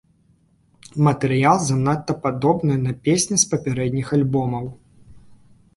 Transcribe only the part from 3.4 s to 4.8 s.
з папярэдніх альбомаў.